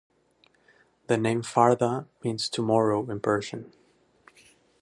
[1.05, 3.71] The name "Farda" means "tomorrow" in Persian.